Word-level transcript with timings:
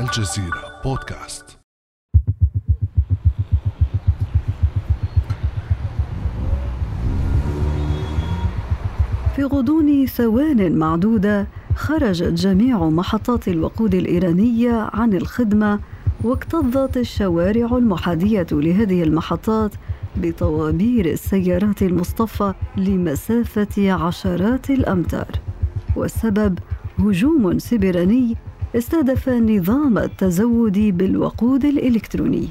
الجزيرة 0.00 0.80
بودكاست. 0.84 1.58
في 9.36 9.44
غضون 9.44 10.06
ثوان 10.06 10.78
معدودة 10.78 11.46
خرجت 11.74 12.32
جميع 12.32 12.88
محطات 12.88 13.48
الوقود 13.48 13.94
الإيرانية 13.94 14.90
عن 14.92 15.12
الخدمة 15.12 15.80
واكتظت 16.24 16.96
الشوارع 16.96 17.76
المحاذية 17.76 18.46
لهذه 18.52 19.02
المحطات 19.02 19.72
بطوابير 20.16 21.06
السيارات 21.06 21.82
المصطفى 21.82 22.54
لمسافة 22.76 23.92
عشرات 23.92 24.70
الأمتار 24.70 25.30
والسبب 25.96 26.58
هجوم 26.98 27.58
سبراني 27.58 28.36
استهدف 28.76 29.28
نظام 29.28 29.98
التزود 29.98 30.78
بالوقود 30.78 31.64
الإلكتروني. 31.64 32.48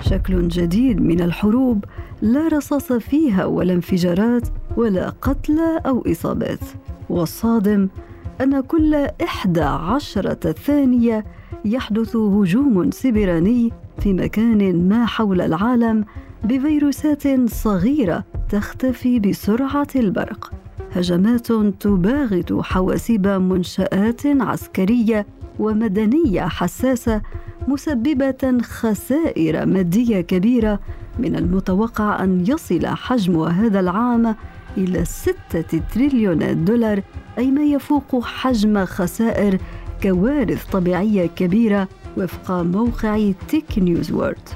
شكل 0.00 0.48
جديد 0.48 1.00
من 1.00 1.20
الحروب 1.20 1.84
لا 2.22 2.48
رصاص 2.48 2.92
فيها 2.92 3.44
ولا 3.44 3.72
انفجارات 3.72 4.48
ولا 4.76 5.08
قتلى 5.08 5.80
أو 5.86 6.04
إصابات. 6.06 6.58
والصادم 7.10 7.88
أن 8.40 8.60
كل 8.60 8.94
إحدى 9.22 9.60
عشرة 9.62 10.52
ثانية 10.52 11.24
يحدث 11.64 12.16
هجوم 12.16 12.90
سبراني 12.90 13.72
في 13.98 14.12
مكان 14.12 14.88
ما 14.88 15.06
حول 15.06 15.40
العالم 15.40 16.04
بفيروسات 16.44 17.50
صغيرة 17.50 18.24
تختفي 18.50 19.20
بسرعة 19.20 19.88
البرق. 19.96 20.52
هجمات 20.94 21.52
تباغت 21.80 22.52
حواسيب 22.52 23.26
منشآت 23.26 24.26
عسكرية 24.26 25.26
ومدنية 25.58 26.40
حساسة 26.40 27.22
مسببة 27.68 28.58
خسائر 28.62 29.66
مادية 29.66 30.20
كبيرة 30.20 30.80
من 31.18 31.36
المتوقع 31.36 32.24
أن 32.24 32.44
يصل 32.48 32.86
حجم 32.86 33.42
هذا 33.42 33.80
العام 33.80 34.36
إلى 34.76 35.04
ستة 35.04 35.80
تريليون 35.94 36.64
دولار 36.64 37.02
أي 37.38 37.50
ما 37.50 37.62
يفوق 37.62 38.24
حجم 38.24 38.84
خسائر 38.84 39.58
كوارث 40.02 40.64
طبيعية 40.64 41.26
كبيرة 41.26 41.88
وفق 42.16 42.50
موقع 42.50 43.30
تيك 43.48 43.78
نيوز 43.78 44.12
وورد 44.12 44.48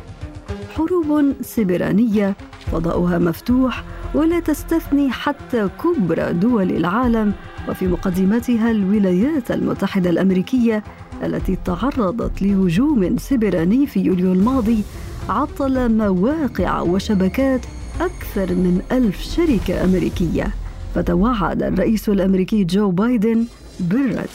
حروب 0.76 1.32
سبرانية 1.42 2.36
فضاؤها 2.72 3.18
مفتوح 3.18 3.84
ولا 4.16 4.40
تستثني 4.40 5.10
حتى 5.10 5.68
كبرى 5.68 6.32
دول 6.32 6.70
العالم 6.70 7.32
وفي 7.68 7.86
مقدمتها 7.86 8.70
الولايات 8.70 9.50
المتحدة 9.50 10.10
الأمريكية 10.10 10.82
التي 11.22 11.56
تعرضت 11.64 12.42
لهجوم 12.42 13.18
سبراني 13.18 13.86
في 13.86 14.00
يوليو 14.00 14.32
الماضي 14.32 14.82
عطل 15.28 15.92
مواقع 15.92 16.80
وشبكات 16.80 17.60
أكثر 18.00 18.54
من 18.54 18.82
ألف 18.92 19.22
شركة 19.22 19.84
أمريكية. 19.84 20.54
فتوعد 20.94 21.62
الرئيس 21.62 22.08
الأمريكي 22.08 22.64
جو 22.64 22.90
بايدن 22.90 23.44
بالرد. 23.80 24.28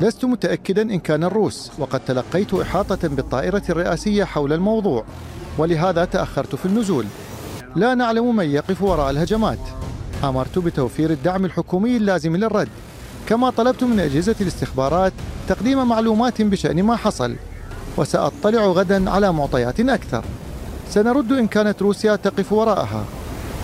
لست 0.00 0.24
متأكدا 0.24 0.82
إن 0.82 0.98
كان 0.98 1.24
الروس 1.24 1.72
وقد 1.78 2.00
تلقيت 2.00 2.54
إحاطة 2.54 3.08
بالطائرة 3.08 3.62
الرئاسية 3.70 4.24
حول 4.24 4.52
الموضوع. 4.52 5.04
ولهذا 5.58 6.04
تأخرت 6.04 6.54
في 6.54 6.66
النزول. 6.66 7.04
لا 7.76 7.94
نعلم 7.94 8.36
من 8.36 8.50
يقف 8.50 8.82
وراء 8.82 9.10
الهجمات. 9.10 9.58
أمرت 10.24 10.58
بتوفير 10.58 11.10
الدعم 11.10 11.44
الحكومي 11.44 11.96
اللازم 11.96 12.36
للرد. 12.36 12.68
كما 13.26 13.50
طلبت 13.50 13.84
من 13.84 14.00
أجهزة 14.00 14.34
الاستخبارات 14.40 15.12
تقديم 15.48 15.88
معلومات 15.88 16.42
بشأن 16.42 16.82
ما 16.82 16.96
حصل. 16.96 17.36
وسأطلع 17.96 18.66
غدا 18.66 19.10
على 19.10 19.32
معطيات 19.32 19.80
أكثر. 19.80 20.24
سنرد 20.90 21.32
إن 21.32 21.46
كانت 21.46 21.82
روسيا 21.82 22.16
تقف 22.16 22.52
وراءها. 22.52 23.04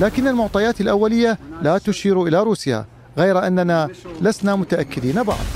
لكن 0.00 0.28
المعطيات 0.28 0.80
الأولية 0.80 1.38
لا 1.62 1.78
تشير 1.78 2.22
إلى 2.22 2.42
روسيا 2.42 2.84
غير 3.18 3.46
أننا 3.46 3.88
لسنا 4.20 4.56
متأكدين 4.56 5.22
بعد 5.22 5.46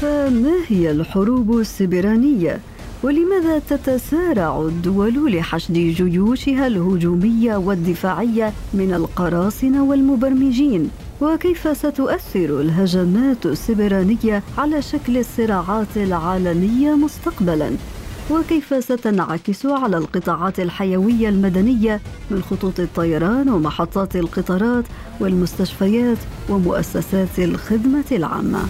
فما 0.00 0.54
هي 0.68 0.90
الحروب 0.90 1.58
السبرانية؟ 1.58 2.60
ولماذا 3.02 3.58
تتسارع 3.58 4.60
الدول 4.60 5.36
لحشد 5.36 5.72
جيوشها 5.74 6.66
الهجومية 6.66 7.56
والدفاعية 7.56 8.52
من 8.74 8.94
القراصنة 8.94 9.84
والمبرمجين؟ 9.84 10.90
وكيف 11.20 11.76
ستؤثر 11.76 12.60
الهجمات 12.60 13.46
السبرانية 13.46 14.42
على 14.58 14.82
شكل 14.82 15.18
الصراعات 15.18 15.96
العالمية 15.96 16.94
مستقبلاً؟ 16.94 17.70
وكيف 18.30 18.84
ستنعكس 18.84 19.66
على 19.66 19.96
القطاعات 19.96 20.60
الحيوية 20.60 21.28
المدنية 21.28 22.00
من 22.30 22.42
خطوط 22.42 22.80
الطيران 22.80 23.48
ومحطات 23.48 24.16
القطارات 24.16 24.84
والمستشفيات 25.20 26.18
ومؤسسات 26.48 27.38
الخدمة 27.38 28.04
العامة. 28.12 28.60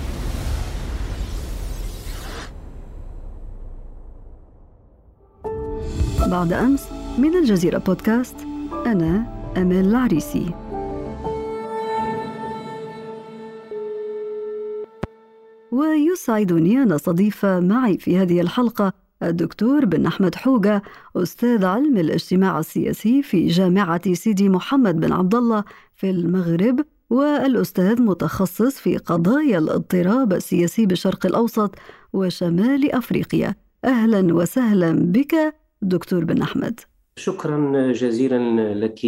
بعد 6.26 6.52
أمس 6.52 6.88
من 7.18 7.34
الجزيرة 7.36 7.78
بودكاست 7.78 8.36
أنا 8.86 9.26
أمال 9.56 9.86
العريسي. 9.86 10.54
ويسعدني 15.72 16.82
أن 16.82 16.92
أستضيف 16.92 17.46
معي 17.46 17.98
في 17.98 18.18
هذه 18.18 18.40
الحلقة 18.40 18.92
الدكتور 19.22 19.84
بن 19.84 20.06
أحمد 20.06 20.34
حوجة 20.34 20.82
أستاذ 21.16 21.64
علم 21.64 21.96
الاجتماع 21.96 22.58
السياسي 22.58 23.22
في 23.22 23.46
جامعة 23.46 24.14
سيدي 24.14 24.48
محمد 24.48 25.00
بن 25.00 25.12
عبد 25.12 25.34
الله 25.34 25.64
في 25.94 26.10
المغرب 26.10 26.84
والأستاذ 27.10 28.02
متخصص 28.02 28.78
في 28.78 28.96
قضايا 28.96 29.58
الاضطراب 29.58 30.32
السياسي 30.32 30.86
بالشرق 30.86 31.26
الأوسط 31.26 31.74
وشمال 32.12 32.92
أفريقيا. 32.92 33.54
أهلا 33.84 34.34
وسهلا 34.34 34.92
بك 34.92 35.65
دكتور 35.82 36.24
بن 36.24 36.42
أحمد. 36.42 36.80
شكرا 37.16 37.92
جزيلا 37.92 38.74
لك 38.74 39.00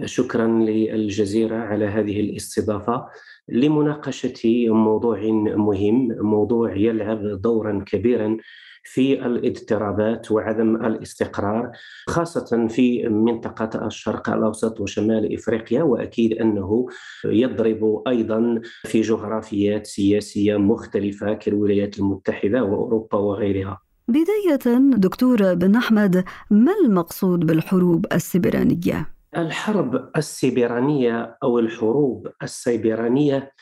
وشكرا 0.00 0.46
للجزيرة 0.46 1.56
على 1.56 1.84
هذه 1.84 2.20
الاستضافة 2.20 3.06
لمناقشة 3.48 4.66
موضوع 4.68 5.20
مهم 5.56 6.08
موضوع 6.20 6.76
يلعب 6.76 7.22
دورا 7.42 7.84
كبيرا 7.86 8.36
في 8.84 9.26
الاضطرابات 9.26 10.30
وعدم 10.30 10.76
الاستقرار 10.76 11.72
خاصة 12.08 12.66
في 12.66 13.08
منطقة 13.08 13.86
الشرق 13.86 14.30
الأوسط 14.30 14.80
وشمال 14.80 15.34
إفريقيا 15.34 15.82
وأكيد 15.82 16.32
أنه 16.32 16.86
يضرب 17.24 18.02
أيضا 18.08 18.60
في 18.84 19.00
جغرافيات 19.00 19.86
سياسية 19.86 20.56
مختلفة 20.56 21.34
كالولايات 21.34 21.98
المتحدة 21.98 22.64
وأوروبا 22.64 23.18
وغيرها. 23.18 23.87
بداية 24.08 24.78
دكتور 24.96 25.54
بن 25.54 25.76
أحمد 25.76 26.24
ما 26.50 26.72
المقصود 26.84 27.40
بالحروب 27.40 28.06
السبرانية؟ 28.12 29.14
الحرب 29.36 30.10
السبرانية 30.16 31.38
أو 31.42 31.58
الحروب 31.58 32.28
السيبرانية 32.42 33.52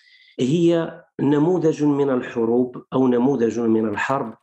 هي 0.40 1.00
نموذج 1.20 1.84
من 1.84 2.10
الحروب 2.10 2.84
أو 2.92 3.08
نموذج 3.08 3.60
من 3.60 3.88
الحرب 3.88 4.34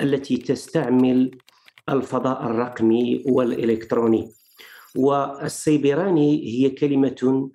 التي 0.00 0.36
تستعمل 0.36 1.38
الفضاء 1.88 2.46
الرقمي 2.46 3.24
والإلكتروني 3.28 4.32
والسيبراني 4.96 6.44
هي 6.44 6.70
كلمة 6.70 7.50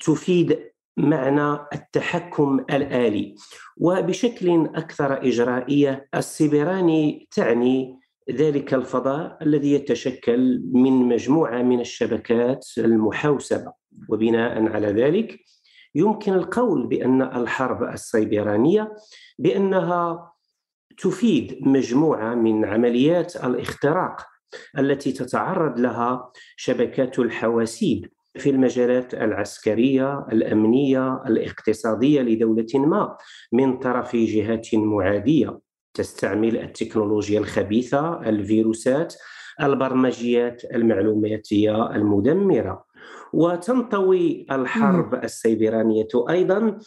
تفيد 0.00 0.58
معنى 0.96 1.58
التحكم 1.74 2.60
الآلي. 2.70 3.34
وبشكل 3.76 4.68
أكثر 4.74 5.26
إجرائية 5.26 6.08
السيبراني 6.14 7.28
تعني 7.30 8.00
ذلك 8.30 8.74
الفضاء 8.74 9.38
الذي 9.42 9.72
يتشكل 9.72 10.62
من 10.72 10.92
مجموعة 10.92 11.62
من 11.62 11.80
الشبكات 11.80 12.66
المحوسبة. 12.78 13.72
وبناء 14.08 14.68
على 14.72 14.86
ذلك 14.86 15.38
يمكن 15.94 16.32
القول 16.32 16.86
بأن 16.86 17.22
الحرب 17.22 17.82
السيبرانية 17.82 18.96
بأنها 19.38 20.32
تفيد 20.98 21.58
مجموعة 21.60 22.34
من 22.34 22.64
عمليات 22.64 23.36
الاختراق 23.36 24.20
التي 24.78 25.12
تتعرض 25.12 25.80
لها 25.80 26.32
شبكات 26.56 27.18
الحواسيب. 27.18 28.10
في 28.38 28.50
المجالات 28.50 29.14
العسكرية 29.14 30.26
الأمنية 30.32 31.22
الاقتصادية 31.26 32.22
لدولة 32.22 32.66
ما 32.74 33.16
من 33.52 33.78
طرف 33.78 34.16
جهات 34.16 34.74
معادية. 34.74 35.58
تستعمل 35.94 36.56
التكنولوجيا 36.58 37.40
الخبيثة 37.40 38.20
الفيروسات 38.28 39.14
البرمجيات 39.62 40.64
المعلوماتية 40.64 41.90
المدمرة. 41.90 42.85
وتنطوي 43.32 44.46
الحرب 44.50 45.14
السيبرانية. 45.14 46.08
أيضا 46.30 46.78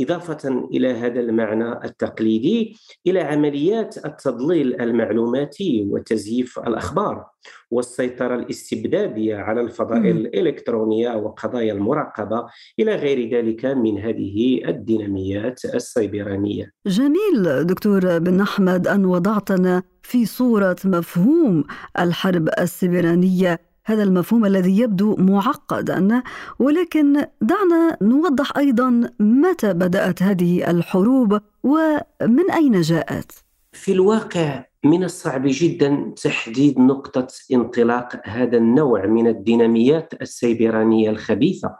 إضافة 0.00 0.68
إلى 0.72 0.88
هذا 0.92 1.20
المعنى 1.20 1.84
التقليدي 1.84 2.76
إلى 3.06 3.20
عمليات 3.20 4.06
التضليل 4.06 4.80
المعلوماتي 4.80 5.86
وتزييف 5.90 6.58
الأخبار 6.58 7.26
والسيطرة 7.70 8.34
الاستبدادية 8.34 9.36
على 9.36 9.60
الفضائل 9.60 10.16
الإلكترونية 10.16 11.16
وقضايا 11.16 11.72
المراقبة 11.72 12.46
إلى 12.78 12.94
غير 12.94 13.30
ذلك 13.30 13.64
من 13.64 13.98
هذه 13.98 14.60
الديناميات 14.68 15.64
السيبرانية. 15.64 16.72
جميل 16.86 17.66
دكتور 17.66 18.18
بن 18.18 18.40
أحمد 18.40 18.88
أن 18.88 19.04
وضعتنا 19.04 19.82
في 20.02 20.26
صورة 20.26 20.76
مفهوم 20.84 21.64
الحرب 21.98 22.48
السيبرانية 22.58 23.58
هذا 23.86 24.02
المفهوم 24.02 24.44
الذي 24.44 24.78
يبدو 24.78 25.16
معقدا 25.16 26.22
ولكن 26.58 27.24
دعنا 27.40 27.96
نوضح 28.02 28.56
أيضا 28.56 29.10
متى 29.20 29.72
بدأت 29.72 30.22
هذه 30.22 30.70
الحروب 30.70 31.40
ومن 31.62 32.50
أين 32.54 32.80
جاءت. 32.80 33.32
في 33.72 33.92
الواقع 33.92 34.64
من 34.84 35.04
الصعب 35.04 35.42
جدا 35.44 36.12
تحديد 36.22 36.78
نقطة 36.78 37.26
انطلاق 37.52 38.20
هذا 38.24 38.56
النوع 38.56 39.06
من 39.06 39.26
الديناميات 39.26 40.14
السيبرانية 40.22 41.10
الخبيثة. 41.10 41.76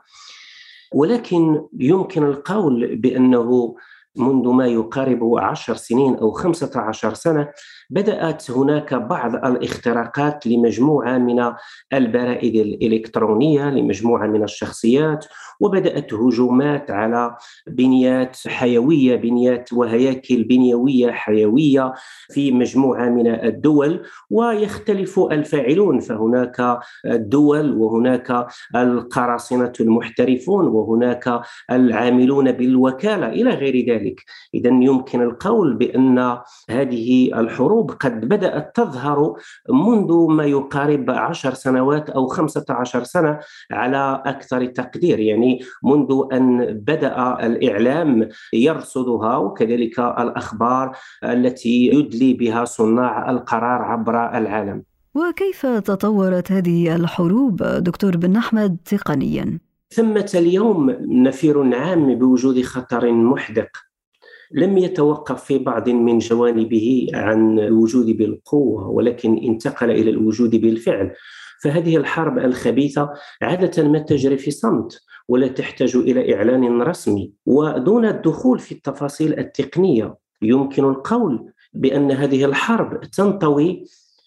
ولكن 0.94 1.62
يمكن 1.78 2.22
القول 2.22 2.96
بأنه 2.96 3.76
منذ 4.16 4.48
ما 4.48 4.66
يقارب 4.66 5.38
عشر 5.38 5.76
سنين 5.76 6.16
أو 6.16 6.30
خمسة 6.30 6.70
عشر 6.76 7.14
سنة 7.14 7.48
بدأت 7.90 8.50
هناك 8.50 8.94
بعض 8.94 9.34
الاختراقات 9.34 10.46
لمجموعة 10.46 11.18
من 11.18 11.52
البرائد 11.92 12.54
الإلكترونية 12.56 13.70
لمجموعة 13.70 14.26
من 14.26 14.42
الشخصيات 14.42 15.26
وبدأت 15.60 16.14
هجومات 16.14 16.90
على 16.90 17.36
بنيات 17.66 18.36
حيوية 18.46 19.16
بنيات 19.16 19.72
وهياكل 19.72 20.44
بنيوية 20.44 21.10
حيوية 21.10 21.92
في 22.32 22.52
مجموعة 22.52 23.08
من 23.08 23.26
الدول 23.26 24.02
ويختلف 24.30 25.18
الفاعلون. 25.18 26.00
فهناك 26.00 26.78
الدول 27.06 27.76
وهناك 27.76 28.46
القراصنة 28.76 29.72
المحترفون 29.80 30.66
وهناك 30.66 31.40
العاملون 31.70 32.52
بالوكالة 32.52 33.28
إلى 33.28 33.50
غير 33.50 33.94
ذلك. 33.94 34.24
إذا 34.54 34.70
يمكن 34.70 35.22
القول 35.22 35.74
بأن 35.74 36.38
هذه 36.70 37.40
الحروب 37.40 37.75
قد 37.82 38.28
بدأت 38.28 38.76
تظهر 38.76 39.34
منذ 39.68 40.26
ما 40.28 40.44
يقارب 40.44 41.10
عشر 41.10 41.54
سنوات 41.54 42.10
أو 42.10 42.26
خمسة 42.26 42.64
عشر 42.70 43.04
سنة 43.04 43.38
على 43.72 44.22
أكثر 44.26 44.66
تقدير 44.66 45.20
يعني 45.20 45.60
منذ 45.84 46.22
أن 46.32 46.64
بدأ 46.86 47.46
الإعلام 47.46 48.28
يرصدها 48.52 49.36
وكذلك 49.36 49.98
الأخبار 49.98 50.96
التي 51.24 51.86
يدلي 51.86 52.34
بها 52.34 52.64
صناع 52.64 53.30
القرار 53.30 53.82
عبر 53.82 54.36
العالم. 54.38 54.82
وكيف 55.14 55.66
تطورت 55.66 56.52
هذه 56.52 56.96
الحروب 56.96 57.62
دكتور 57.62 58.16
بن 58.16 58.36
أحمد 58.36 58.76
تقنيا؟ 58.84 59.58
ثمة 59.90 60.30
اليوم 60.34 60.90
نفير 61.00 61.74
عام 61.74 62.14
بوجود 62.14 62.62
خطر 62.62 63.12
محدق 63.12 63.85
لم 64.52 64.78
يتوقف 64.78 65.44
في 65.44 65.58
بعض 65.58 65.88
من 65.88 66.18
جوانبه 66.18 67.06
عن 67.14 67.58
الوجود 67.58 68.06
بالقوة 68.06 68.88
ولكن 68.88 69.38
انتقل 69.38 69.90
إلى 69.90 70.10
الوجود 70.10 70.56
بالفعل. 70.56 71.12
فهذه 71.62 71.96
الحرب 71.96 72.38
الخبيثة 72.38 73.10
عادة 73.42 73.88
ما 73.88 73.98
تجري 73.98 74.38
في 74.38 74.50
صمت 74.50 75.00
ولا 75.28 75.48
تحتاج 75.48 75.96
إلى 75.96 76.34
إعلان 76.34 76.82
رسمي. 76.82 77.32
ودون 77.46 78.04
الدخول 78.04 78.58
في 78.58 78.72
التفاصيل 78.72 79.38
التقنية 79.38 80.14
يمكن 80.42 80.84
القول 80.84 81.52
بأن 81.74 82.12
هذه 82.12 82.44
الحرب 82.44 83.00
تنطوي 83.00 83.84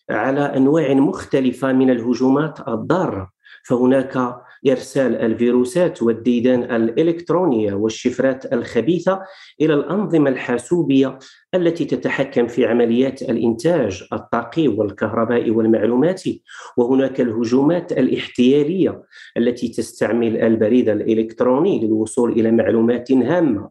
على 0.09 0.41
أنواع 0.41 0.93
مختلفة 0.93 1.73
من 1.73 1.89
الهجومات 1.89 2.67
الضارة. 2.67 3.29
فهناك 3.63 4.35
إرسال 4.67 5.15
الفيروسات 5.15 6.03
والديدان 6.03 6.63
الإلكترونية 6.63 7.73
والشفرات 7.73 8.53
الخبيثة 8.53 9.21
إلى 9.61 9.73
الأنظمة 9.73 10.29
الحاسوبية 10.29 11.19
التي 11.55 11.85
تتحكم 11.85 12.47
في 12.47 12.65
عمليات 12.65 13.21
الإنتاج 13.21 14.03
الطاقي 14.13 14.67
والكهربائي 14.67 15.51
والمعلوماتي. 15.51 16.43
وهناك 16.77 17.21
الهجومات 17.21 17.91
الاحتيالية 17.91 19.03
التي 19.37 19.67
تستعمل 19.67 20.37
البريد 20.37 20.89
الإلكتروني 20.89 21.85
للوصول 21.85 22.31
إلى 22.31 22.51
معلومات 22.51 23.11
هامة. 23.11 23.69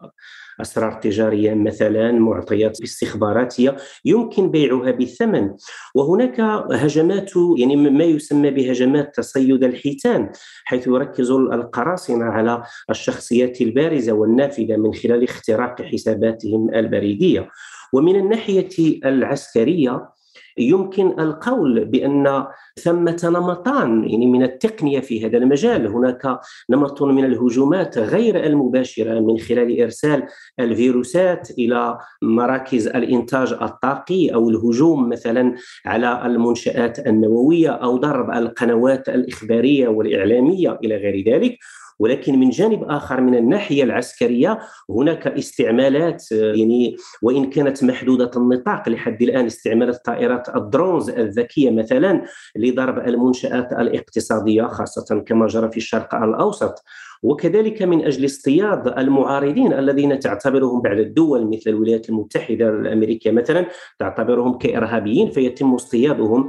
أسرار 0.60 0.92
تجارية 0.92 1.54
مثلا 1.54 2.12
معطيات 2.12 2.80
استخباراتيه 2.82 3.76
يمكن 4.04 4.50
بيعها 4.50 4.90
بالثمن 4.90 5.50
وهناك 5.94 6.40
هجمات 6.72 7.30
يعني 7.56 7.76
ما 7.76 8.04
يسمى 8.04 8.50
بهجمات 8.50 9.16
تصيد 9.16 9.64
الحيتان 9.64 10.30
حيث 10.64 10.86
يركز 10.86 11.30
القراصنة 11.30 12.24
على 12.24 12.62
الشخصيات 12.90 13.60
البارزة 13.60 14.12
والنافذة 14.12 14.76
من 14.76 14.94
خلال 14.94 15.24
اختراق 15.24 15.82
حساباتهم 15.82 16.74
البريدية. 16.74 17.48
ومن 17.92 18.16
الناحية 18.16 19.00
العسكرية 19.04 20.17
يمكن 20.58 21.20
القول 21.20 21.84
بأن 21.84 22.44
ثمة 22.76 23.20
نمطان 23.24 24.04
يعني 24.04 24.26
من 24.26 24.42
التقنية 24.42 25.00
في 25.00 25.26
هذا 25.26 25.38
المجال. 25.38 25.86
هناك 25.86 26.40
نمط 26.70 27.02
من 27.02 27.24
الهجومات 27.24 27.98
غير 27.98 28.46
المباشرة 28.46 29.20
من 29.20 29.38
خلال 29.38 29.82
إرسال 29.82 30.22
الفيروسات 30.60 31.50
إلى 31.50 31.98
مراكز 32.22 32.86
الإنتاج 32.86 33.52
الطاقي 33.52 34.28
أو 34.28 34.50
الهجوم 34.50 35.08
مثلا 35.08 35.54
على 35.86 36.26
المنشآت 36.26 37.06
النووية 37.06 37.70
أو 37.70 37.96
ضرب 37.96 38.30
القنوات 38.30 39.08
الإخبارية 39.08 39.88
والإعلامية 39.88 40.78
إلى 40.84 40.96
غير 40.96 41.24
ذلك. 41.34 41.58
ولكن 41.98 42.40
من 42.40 42.50
جانب 42.50 42.84
آخر 42.84 43.20
من 43.20 43.34
الناحية 43.34 43.84
العسكرية 43.84 44.58
هناك 44.90 45.26
استعمالات 45.26 46.32
يعني 46.32 46.96
وإن 47.22 47.50
كانت 47.50 47.84
محدودة 47.84 48.30
النطاق 48.36 48.88
لحد 48.88 49.22
الآن 49.22 49.46
استعمال 49.46 49.88
الطائرات 49.88 50.56
الدرونز 50.56 51.10
الذكية 51.10 51.70
مثلا 51.70 52.22
لضرب 52.56 52.98
المنشآت 52.98 53.72
الاقتصادية 53.72 54.62
خاصة 54.62 55.24
كما 55.26 55.46
جرى 55.46 55.70
في 55.70 55.76
الشرق 55.76 56.14
الأوسط. 56.14 56.84
وكذلك 57.22 57.82
من 57.82 58.04
أجل 58.04 58.24
اصطياد 58.24 58.98
المعارضين 58.98 59.72
الذين 59.72 60.18
تعتبرهم 60.18 60.82
بعض 60.82 60.98
الدول 60.98 61.46
مثل 61.46 61.70
الولايات 61.70 62.08
المتحدة 62.08 62.68
الأمريكية 62.68 63.30
مثلا 63.30 63.66
تعتبرهم 63.98 64.58
كإرهابيين 64.58 65.30
فيتم 65.30 65.74
اصطيادهم. 65.74 66.48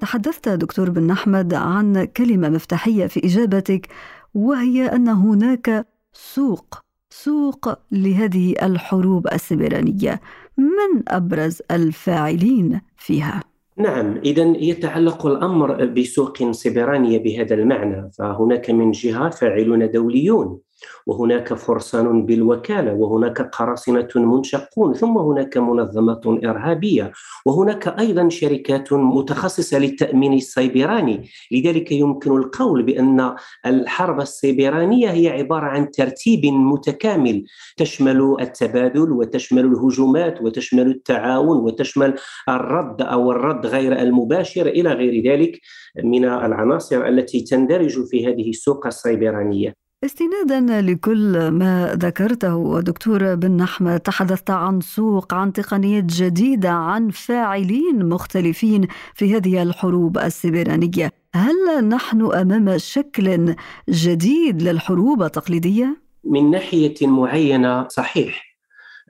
تحدثت 0.00 0.48
دكتور 0.48 0.90
بن 0.90 1.10
أحمد 1.10 1.54
عن 1.54 2.04
كلمة 2.04 2.48
مفتاحية 2.48 3.06
في 3.06 3.20
إجابتك. 3.24 3.86
وهي 4.34 4.86
أن 4.86 5.08
هناك 5.08 5.86
سوق 6.12 6.78
سوق 7.10 7.78
لهذه 7.92 8.54
الحروب 8.62 9.26
السبرانية. 9.26 10.20
من 10.58 11.02
أبرز 11.08 11.62
الفاعلين 11.70 12.80
فيها؟ 12.96 13.40
نعم 13.76 14.16
اذا 14.16 14.42
يتعلق 14.56 15.26
الأمر 15.26 15.86
بسوق 15.86 16.50
سبرانيه 16.50 17.18
بهذا 17.18 17.54
المعنى. 17.54 18.10
فهناك 18.18 18.70
من 18.70 18.90
جهة 18.90 19.30
فاعلون 19.30 19.90
دوليون. 19.90 20.58
وهناك 21.06 21.54
فرسان 21.54 22.26
بالوكالة 22.26 22.94
وهناك 22.94 23.40
قراصنة 23.40 24.08
منشقون 24.16 24.94
ثم 24.94 25.18
هناك 25.18 25.56
منظمات 25.56 26.26
إرهابية 26.26 27.12
وهناك 27.46 27.88
أيضا 27.88 28.28
شركات 28.28 28.92
متخصصة 28.92 29.78
للتأمين 29.78 30.32
السيبراني. 30.32 31.28
لذلك 31.52 31.92
يمكن 31.92 32.36
القول 32.36 32.82
بأن 32.82 33.34
الحرب 33.66 34.20
السيبرانية 34.20 35.10
هي 35.10 35.28
عبارة 35.28 35.66
عن 35.66 35.90
ترتيب 35.90 36.46
متكامل. 36.46 37.44
تشمل 37.76 38.36
التبادل 38.40 39.12
وتشمل 39.12 39.64
الهجومات 39.64 40.42
وتشمل 40.42 40.86
التعاون 40.86 41.58
وتشمل 41.58 42.14
الرد 42.48 43.02
أو 43.02 43.30
الرد 43.30 43.66
غير 43.66 44.00
المباشر 44.00 44.66
إلى 44.66 44.92
غير 44.92 45.32
ذلك 45.32 45.60
من 46.04 46.24
العناصر 46.24 47.06
التي 47.06 47.40
تندرج 47.40 48.04
في 48.06 48.26
هذه 48.26 48.50
السوق 48.50 48.86
السيبرانية. 48.86 49.85
استنادا 50.04 50.80
لكل 50.80 51.48
ما 51.48 51.94
ذكرته 51.94 52.80
دكتور 52.80 53.34
بن 53.34 53.60
أحمد 53.60 54.00
تحدثت 54.00 54.50
عن 54.50 54.80
سوق 54.80 55.34
عن 55.34 55.52
تقنيات 55.52 56.04
جديدة 56.04 56.70
عن 56.70 57.10
فاعلين 57.10 58.08
مختلفين 58.08 58.86
في 59.14 59.36
هذه 59.36 59.62
الحروب 59.62 60.18
السبرانية. 60.18 61.12
هل 61.34 61.88
نحن 61.88 62.32
أمام 62.32 62.78
شكل 62.78 63.54
جديد 63.90 64.62
للحروب 64.62 65.22
التقليدية؟ 65.22 65.96
من 66.24 66.50
ناحية 66.50 66.94
معينة 67.02 67.88
صحيح 67.88 68.58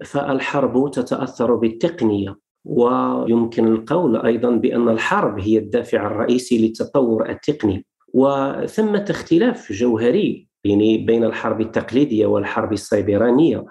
فالحرب 0.05 0.91
تتأثر 0.91 1.55
بالتقنية 1.55 2.37
ويمكن 2.65 3.67
القول 3.67 4.17
أيضا 4.17 4.51
بأن 4.51 4.89
الحرب 4.89 5.41
هي 5.41 5.59
الدافع 5.59 6.07
الرئيسي 6.07 6.67
للتطور 6.67 7.31
التقني. 7.31 7.85
وثمة 8.15 9.05
اختلاف 9.11 9.73
جوهري 9.73 10.46
يعني 10.67 10.99
بين 10.99 11.25
الحرب 11.25 11.61
التقليدية 11.61 12.27
والحرب 12.27 12.73
السيبرانية 12.73 13.65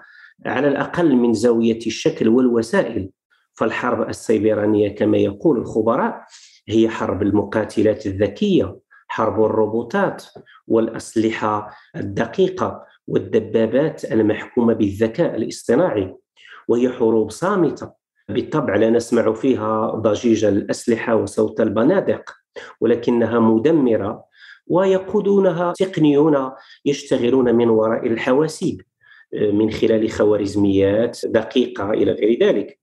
على 0.46 0.68
الأقل 0.68 1.16
من 1.16 1.34
زاوية 1.34 1.78
الشكل 1.86 2.28
والوسائل. 2.28 3.10
فالحرب 3.54 4.08
السيبرانية 4.08 4.88
كما 4.88 5.18
يقول 5.18 5.58
الخبراء 5.58 6.24
هي 6.68 6.88
حرب 6.88 7.22
المقاتلات 7.22 8.06
الذكية 8.06 8.78
حرب 9.08 9.44
الروبوتات 9.44 10.24
والأسلحة 10.66 11.70
الدقيقة 11.96 12.84
والدبابات 13.06 14.04
المحكومة 14.04 14.74
بالذكاء 14.74 15.36
الاصطناعي. 15.36 16.14
وهي 16.68 16.88
حروب 16.88 17.30
صامتة. 17.30 17.92
بالطبع 18.28 18.76
لا 18.76 18.90
نسمع 18.90 19.32
فيها 19.32 19.86
ضجيج 19.90 20.44
الأسلحة 20.44 21.14
وصوت 21.14 21.60
البنادق 21.60 22.30
ولكنها 22.80 23.38
مدمرة 23.38 24.24
ويقودونها 24.66 25.72
تقنيون 25.72 26.50
يشتغلون 26.84 27.54
من 27.54 27.68
وراء 27.68 28.06
الحواسيب 28.06 28.80
من 29.32 29.70
خلال 29.70 30.10
خوارزميات 30.10 31.18
دقيقة 31.24 31.90
إلى 31.90 32.12
غير 32.12 32.38
ذلك. 32.42 32.78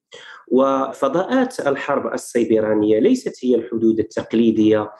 وفضاءات 0.48 1.68
الحرب 1.68 2.13
السيبرانية 2.13 3.00
ليست 3.00 3.46
هي 3.46 3.56
الحدود 3.56 4.00
التقليدية 4.00 4.92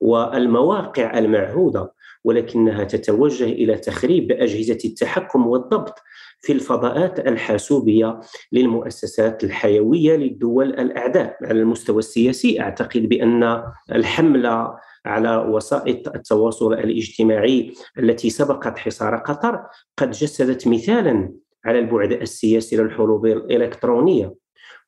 والمواقع 0.00 1.18
المعهودة 1.18 1.92
ولكنها 2.24 2.84
تتوجه 2.84 3.44
إلى 3.44 3.74
تخريب 3.78 4.32
أجهزة 4.32 4.78
التحكم 4.84 5.46
والضبط 5.46 5.94
في 6.40 6.52
الفضاءات 6.52 7.18
الحاسوبية 7.18 8.20
للمؤسسات 8.52 9.44
الحيوية 9.44 10.16
للدول 10.16 10.68
الأعداء. 10.68 11.36
على 11.42 11.60
المستوى 11.60 11.98
السياسي 11.98 12.60
أعتقد 12.60 13.08
بأن 13.08 13.62
الحملة 13.92 14.74
على 15.08 15.36
وسائط 15.36 16.08
التواصل 16.08 16.72
الاجتماعي 16.72 17.72
التي 17.98 18.30
سبقت 18.30 18.78
حصار 18.78 19.16
قطر 19.16 19.60
قد 19.96 20.10
جسدت 20.10 20.68
مثالا 20.68 21.32
على 21.64 21.78
البعد 21.78 22.12
السياسي 22.12 22.76
للحروب 22.76 23.26
الإلكترونية 23.26 24.34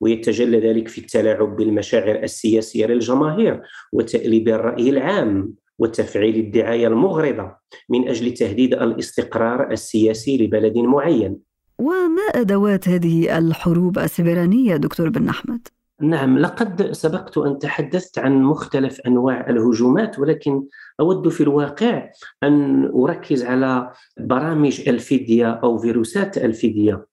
ويتجلى 0.01 0.61
ذلك 0.61 0.89
في 0.89 0.99
التلاعب 0.99 1.57
بالمشاعر 1.57 2.23
السياسية 2.23 2.87
للجماهير 2.87 3.63
وتأليب 3.93 4.49
الرأي 4.49 4.91
العام 4.91 5.55
وتفعيل 5.79 6.37
الدعاية 6.37 6.87
المغرضة 6.87 7.57
من 7.89 8.09
أجل 8.09 8.35
تهديد 8.35 8.75
الاستقرار 8.75 9.71
السياسي 9.73 10.39
لبلد 10.39 10.79
معين. 10.79 11.39
وما 11.79 12.23
أدوات 12.35 12.89
هذه 12.89 13.39
الحروب 13.39 13.99
السبرانية 13.99 14.77
دكتور 14.77 15.09
بن 15.09 15.29
أحمد؟ 15.29 15.69
نعم 16.01 16.39
لقد 16.39 16.93
سبقت 16.93 17.39
أن 17.39 17.59
تحدثت 17.59 18.19
عن 18.19 18.43
مختلف 18.43 19.01
أنواع 19.01 19.51
الهجومات 19.51 20.19
ولكن 20.19 20.65
أود 21.01 21.29
في 21.29 21.43
الواقع 21.43 22.11
أن 22.43 22.85
أركز 22.95 23.45
على 23.45 23.93
برامج 24.21 24.89
الفديه 24.89 25.51
أو 25.51 25.79
فيروسات 25.79 26.39
الفديه 26.39 27.07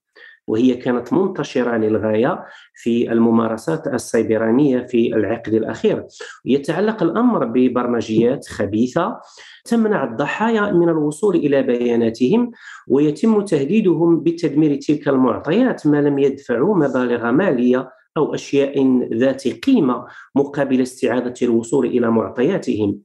وهي 0.47 0.73
كانت 0.73 1.13
منتشرة 1.13 1.77
للغاية 1.77 2.45
في 2.73 3.11
الممارسات 3.11 3.87
السيبرانية 3.87 4.79
في 4.79 5.15
العقد 5.15 5.53
الأخير. 5.53 6.05
يتعلق 6.45 7.03
الأمر 7.03 7.45
ببرمجيات 7.45 8.47
خبيثة 8.47 9.19
تمنع 9.65 10.03
الضحايا 10.03 10.71
من 10.71 10.89
الوصول 10.89 11.35
إلى 11.35 11.63
بياناتهم 11.63 12.51
ويتم 12.87 13.41
تهديدهم 13.41 14.19
بتدمير 14.19 14.75
تلك 14.75 15.07
المعطيات 15.07 15.87
ما 15.87 16.01
لم 16.01 16.19
يدفعوا 16.19 16.75
مبالغ 16.75 17.31
مالية 17.31 17.96
أو 18.17 18.35
أشياء 18.35 19.03
ذات 19.13 19.47
قيمة 19.47 20.05
مقابل 20.35 20.81
استعادة 20.81 21.33
الوصول 21.41 21.85
إلى 21.85 22.11
معطياتهم. 22.11 22.99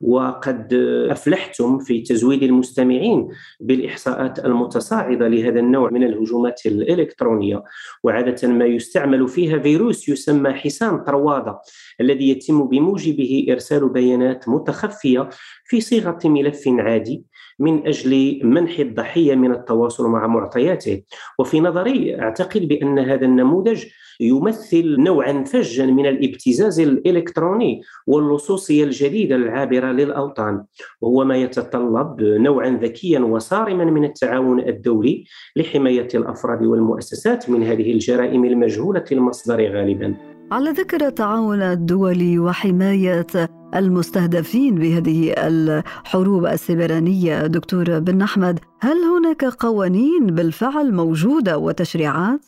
وقد 0.00 0.74
أفلحتم 1.10 1.78
في 1.78 2.00
تزويد 2.00 2.42
المستمعين 2.42 3.28
بالإحصاءات 3.60 4.44
المتصاعدة 4.44 5.28
لهذا 5.28 5.60
النوع 5.60 5.90
من 5.90 6.04
الهجومات 6.04 6.66
الإلكترونية. 6.66 7.62
وعادة 8.04 8.48
ما 8.48 8.64
يستعمل 8.64 9.28
فيها 9.28 9.58
فيروس 9.58 10.08
يسمى 10.08 10.52
حسام 10.52 11.04
طروادة 11.04 11.60
الذي 12.00 12.28
يتم 12.30 12.68
بموجبه 12.68 13.46
إرسال 13.50 13.88
بيانات 13.88 14.48
متخفية 14.48 15.28
في 15.64 15.80
صيغة 15.80 16.18
ملف 16.24 16.68
عادي 16.68 17.24
من 17.60 17.86
أجل 17.86 18.40
منح 18.44 18.78
الضحية 18.78 19.34
من 19.34 19.52
التواصل 19.52 20.08
مع 20.08 20.26
معطياته 20.26 21.02
وفي 21.38 21.60
نظري 21.60 22.20
أعتقد 22.20 22.68
بأن 22.68 22.98
هذا 22.98 23.26
النموذج 23.26 23.84
يمثل 24.20 24.96
نوعا 25.00 25.44
فجا 25.44 25.86
من 25.86 26.06
الابتزاز 26.06 26.80
الإلكتروني 26.80 27.80
واللصوصيه 28.06 28.84
الجديدة 28.84 29.36
العابرة 29.36 29.92
للأوطان 29.92 30.64
وهو 31.00 31.24
ما 31.24 31.36
يتطلب 31.36 32.20
نوعا 32.20 32.78
ذكيا 32.82 33.20
وصارما 33.20 33.84
من 33.84 34.04
التعاون 34.04 34.60
الدولي 34.60 35.24
لحماية 35.56 36.08
الأفراد 36.14 36.62
والمؤسسات 36.62 37.50
من 37.50 37.62
هذه 37.62 37.92
الجرائم 37.92 38.44
المجهولة 38.44 39.04
المصدر 39.12 39.72
غالبا. 39.72 40.14
على 40.52 40.70
ذكر 40.70 41.06
التعاون 41.06 41.62
الدولي 41.62 42.38
وحماية 42.38 43.26
المستهدفين 43.74 44.74
بهذه 44.74 45.34
الحروب 45.38 46.46
السبرانية 46.46 47.46
دكتور 47.46 47.98
بن 47.98 48.22
أحمد، 48.22 48.60
هل 48.82 48.96
هناك 49.04 49.44
قوانين 49.44 50.26
بالفعل 50.26 50.92
موجودة 50.92 51.58
وتشريعات؟ 51.58 52.40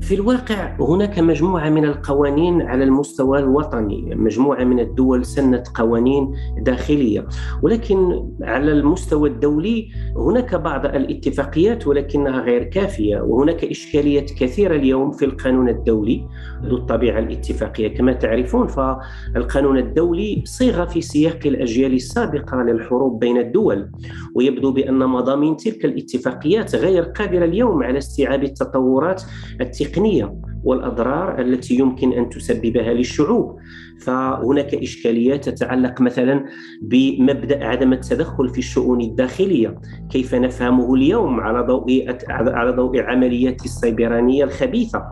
في 0.00 0.14
الواقع 0.14 0.76
هناك 0.80 1.18
مجموعة 1.18 1.70
من 1.70 1.84
القوانين 1.84 2.62
على 2.62 2.84
المستوى 2.84 3.38
الوطني 3.38 4.14
مجموعة 4.14 4.64
من 4.64 4.80
الدول 4.80 5.24
سنت 5.24 5.68
قوانين 5.74 6.34
داخلية 6.60 7.26
ولكن 7.62 8.28
على 8.42 8.72
المستوى 8.72 9.28
الدولي 9.28 9.88
هناك 10.16 10.54
بعض 10.54 10.86
الاتفاقيات 10.86 11.86
ولكنها 11.86 12.40
غير 12.40 12.64
كافية 12.64 13.20
وهناك 13.20 13.64
إشكاليات 13.64 14.30
كثيرة 14.30 14.76
اليوم 14.76 15.10
في 15.10 15.24
القانون 15.24 15.68
الدولي 15.68 16.24
ذو 16.64 16.76
الطبيعة 16.76 17.18
الاتفاقية 17.18 17.88
كما 17.88 18.12
تعرفون 18.12 18.66
فالقانون 18.66 19.78
الدولي 19.78 20.42
صيغ 20.46 20.86
في 20.86 21.00
سياق 21.00 21.40
الأجيال 21.46 21.94
السابقة 21.94 22.62
للحروب 22.62 23.18
بين 23.18 23.38
الدول 23.38 23.90
ويبدو 24.34 24.72
بأن 24.72 24.98
مضامين 24.98 25.56
تلك 25.70 25.84
الاتفاقيات 25.84 26.74
غير 26.76 27.02
قادرة 27.02 27.44
اليوم 27.44 27.82
على 27.82 27.98
استيعاب 27.98 28.44
التطورات 28.44 29.22
التقنية 29.60 30.34
والأضرار 30.64 31.40
التي 31.40 31.74
يمكن 31.74 32.12
أن 32.12 32.28
تسببها 32.28 32.92
للشعوب. 32.92 33.58
فهناك 34.00 34.74
إشكاليات 34.74 35.48
تتعلق 35.48 36.00
مثلا 36.00 36.44
بمبدأ 36.82 37.64
عدم 37.64 37.92
التدخل 37.92 38.48
في 38.48 38.58
الشؤون 38.58 39.00
الداخلية. 39.00 39.74
كيف 40.10 40.34
نفهمه 40.34 40.94
اليوم 40.94 41.40
على 41.40 41.60
ضوء 41.60 42.16
على 42.30 42.70
ضوء 42.70 43.00
عمليات 43.00 43.64
السيبرانية 43.64 44.44
الخبيثة؟ 44.44 45.02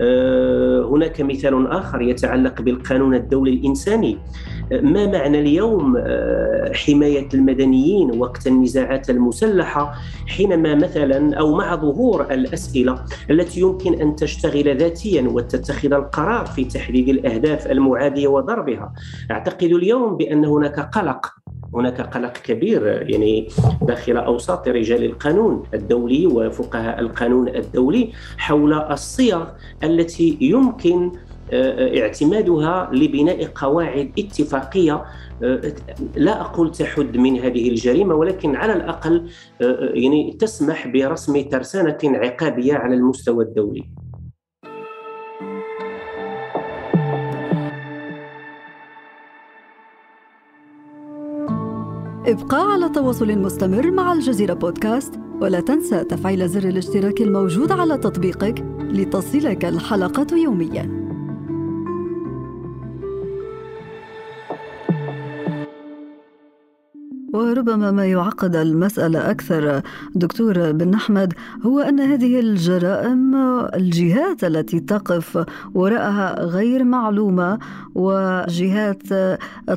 آه، 0.00 0.88
هناك 0.90 1.20
مثال 1.20 1.66
آخر 1.66 2.02
يتعلق 2.02 2.62
بالقانون 2.62 3.14
الدولي 3.14 3.50
الإنساني. 3.50 4.18
ما 4.72 5.06
معنى 5.06 5.40
اليوم 5.40 5.96
آه، 5.96 6.72
حماية 6.72 7.28
المدنيين 7.34 8.18
وقت 8.18 8.46
النزاعات 8.46 9.10
المسلحة 9.10 9.94
حينما 10.26 10.74
مثلا 10.74 11.34
أو 11.38 11.54
مع 11.54 11.76
ظهور 11.76 12.22
الأسئلة 12.30 13.04
التي 13.30 13.60
يمكن 13.60 14.00
أن 14.00 14.16
تشتغل 14.16 14.76
ذاتيا 14.78 15.22
وتتخذ 15.22 15.92
القرار 15.92 16.46
في 16.46 16.64
تحديد 16.64 17.08
الأهداف 17.08 17.66
المعادية 17.66 18.28
وضربها. 18.28 18.92
أعتقد 19.30 19.72
اليوم 19.72 20.16
بأن 20.16 20.44
هناك 20.44 20.80
قلق 20.80 21.26
هناك 21.74 22.00
قلق 22.00 22.32
كبير 22.32 22.86
يعني 22.86 23.48
داخل 23.82 24.16
أوساط 24.16 24.68
رجال 24.68 25.04
القانون 25.04 25.62
الدولي 25.74 26.26
وفقهاء 26.26 27.00
القانون 27.00 27.48
الدولي 27.48 28.12
حول 28.38 28.72
الصيغ 28.72 29.46
التي 29.84 30.38
يمكن 30.40 31.10
اعتمادها 31.52 32.90
لبناء 32.92 33.50
قواعد 33.54 34.12
اتفاقية 34.18 35.04
آه، 35.42 35.72
لا 36.16 36.40
أقول 36.40 36.72
تحد 36.72 37.16
من 37.16 37.38
هذه 37.38 37.68
الجريمة 37.68 38.14
ولكن 38.14 38.56
على 38.56 38.72
الأقل 38.72 39.30
آه، 39.62 39.90
يعني 39.94 40.36
تسمح 40.40 40.88
برسم 40.88 41.42
ترسانة 41.42 41.98
عقابية 42.04 42.74
على 42.74 42.94
المستوى 42.94 43.44
الدولي. 43.44 43.84
ابقى 52.26 52.72
على 52.72 52.88
تواصل 52.88 53.38
مستمر 53.38 53.90
مع 53.90 54.12
الجزيرة 54.12 54.54
بودكاست 54.54 55.14
ولا 55.40 55.60
تنسى 55.60 56.04
تفعيل 56.04 56.48
زر 56.48 56.68
الاشتراك 56.68 57.20
الموجود 57.20 57.72
على 57.72 57.98
تطبيقك 57.98 58.64
لتصلك 58.80 59.64
الحلقة 59.64 60.36
يومياً. 60.36 60.97
وربما 67.32 67.90
ما 67.90 68.06
يعقد 68.06 68.56
المسألة 68.56 69.30
أكثر 69.30 69.82
دكتور 70.14 70.72
بن 70.72 70.94
أحمد 70.94 71.32
هو 71.62 71.80
أن 71.80 72.00
هذه 72.00 72.40
الجرائم 72.40 73.36
الجهات 73.74 74.44
التي 74.44 74.80
تقف 74.80 75.44
وراءها 75.74 76.44
غير 76.44 76.84
معلومة 76.84 77.58
وجهات 77.94 79.02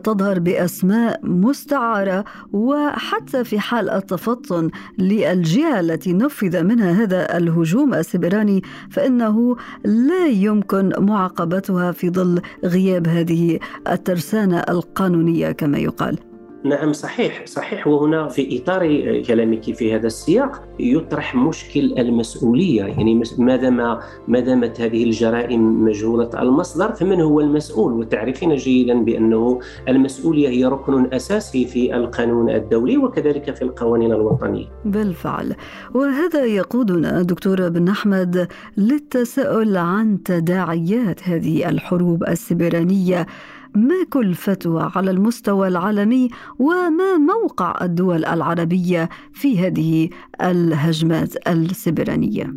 تظهر 0.03 0.39
بأسماء 0.39 1.19
مستعارة 1.23 2.25
وحتى 2.53 3.43
في 3.43 3.59
حال 3.59 3.89
التفطن 3.89 4.69
للجهة 4.97 5.79
التي 5.79 6.13
نفذ 6.13 6.63
منها 6.63 6.91
هذا 6.91 7.37
الهجوم 7.37 7.93
السبراني 7.93 8.61
فإنه 8.89 9.55
لا 9.85 10.27
يمكن 10.27 10.91
معاقبتها 10.97 11.91
في 11.91 12.09
ظل 12.09 12.41
غياب 12.65 13.07
هذه 13.07 13.59
الترسانة 13.87 14.59
القانونية 14.59 15.51
كما 15.51 15.77
يقال. 15.77 16.30
نعم 16.63 16.93
صحيح 16.93 17.45
صحيح. 17.45 17.87
وهنا 17.87 18.27
في 18.27 18.61
إطار 18.61 18.81
كلامك 19.21 19.73
في 19.73 19.95
هذا 19.95 20.07
السياق 20.07 20.63
يطرح 20.79 21.35
مشكل 21.35 21.93
المسؤولية. 21.97 22.83
يعني 22.83 23.23
ما 23.37 23.99
ما 24.27 24.39
دامت 24.39 24.81
هذه 24.81 25.03
الجرائم 25.03 25.85
مجهولة 25.85 26.29
المصدر؟ 26.41 26.93
فمن 26.93 27.21
هو 27.21 27.39
المسؤول؟ 27.39 27.93
وتعرفين 27.93 28.55
جيدا 28.55 29.03
بأنه 29.03 29.59
المسؤولية 29.87 30.49
هي 30.49 30.65
ركن 30.65 31.13
أساسي 31.13 31.65
في 31.65 31.95
القانون 31.95 32.49
الدولي 32.49 32.97
وكذلك 32.97 33.55
في 33.55 33.61
القوانين 33.61 34.11
الوطنية. 34.11 34.65
بالفعل. 34.85 35.55
وهذا 35.93 36.45
يقودنا 36.45 37.21
دكتور 37.21 37.69
بن 37.69 37.87
أحمد 37.87 38.47
للتساؤل 38.77 39.77
عن 39.77 40.23
تداعيات 40.23 41.23
هذه 41.23 41.69
الحروب 41.69 42.23
السبرانية. 42.23 43.27
ما 43.75 44.03
كلفتها 44.09 44.91
على 44.95 45.11
المستوى 45.11 45.67
العالمي 45.67 46.29
وما 46.59 47.17
موقع 47.17 47.75
الدول 47.81 48.25
العربية 48.25 49.09
في 49.33 49.59
هذه 49.59 50.09
الهجمات 50.41 51.47
السبرانية؟ 51.47 52.53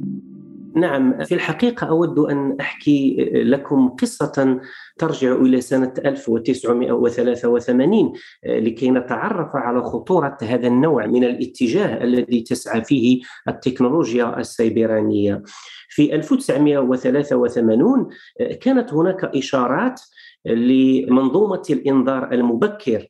نعم 0.77 1.25
في 1.25 1.35
الحقيقة 1.35 1.87
أود 1.87 2.19
أن 2.19 2.57
أحكي 2.61 3.31
لكم 3.33 3.89
قصة 3.89 4.61
ترجع 4.99 5.33
إلى 5.33 5.61
سنة 5.61 5.93
1983 6.05 8.13
لكي 8.45 8.91
نتعرف 8.91 9.57
على 9.57 9.83
خطورة 9.83 10.37
هذا 10.43 10.67
النوع 10.67 11.07
من 11.07 11.25
الاتجاه 11.25 12.05
الذي 12.05 12.41
تسعى 12.41 12.85
فيه 12.85 13.23
التكنولوجيا 13.49 14.39
السيبرانية. 14.39 15.43
في 15.89 16.15
1983 16.15 18.09
كانت 18.61 18.95
هناك 18.95 19.25
إشارات 19.25 20.01
لمنظومة 20.47 21.63
الإنذار 21.71 22.33
المبكر 22.33 23.07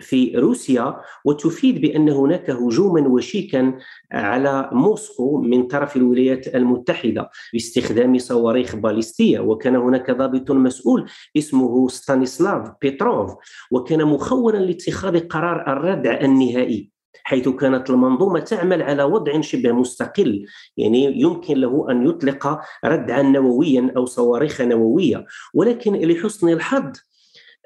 في 0.00 0.36
روسيا 0.36 1.00
وتفيد 1.24 1.80
بأن 1.80 2.08
هناك 2.08 2.50
هجوما 2.50 3.08
وشيكا 3.08 3.78
على 4.12 4.70
موسكو 4.72 5.40
من 5.40 5.66
طرف 5.66 5.96
الولايات 5.96 6.54
المتحدة 6.54 7.30
باستخدام 7.52 8.18
صواريخ 8.18 8.76
باليستية. 8.76 9.40
وكان 9.40 9.76
هناك 9.76 10.10
ضابط 10.10 10.50
مسؤول 10.50 11.10
اسمه 11.36 11.88
ستانيسلاف 11.88 12.70
بيتروف 12.82 13.34
وكان 13.70 14.04
مخونا 14.04 14.58
لاتخاذ 14.58 15.28
قرار 15.28 15.72
الردع 15.72 16.20
النهائي. 16.20 16.97
حيث 17.24 17.48
كانت 17.48 17.90
المنظومة 17.90 18.40
تعمل 18.40 18.82
على 18.82 19.02
وضع 19.02 19.40
شبه 19.40 19.72
مستقل 19.72 20.46
يعني 20.76 21.20
يمكن 21.20 21.54
له 21.58 21.90
أن 21.90 22.08
يطلق 22.08 22.60
ردعا 22.84 23.22
نوويا 23.22 23.92
أو 23.96 24.06
صواريخ 24.06 24.60
نووية. 24.60 25.26
ولكن 25.54 25.92
لحسن 25.92 26.48
الحظ 26.48 26.92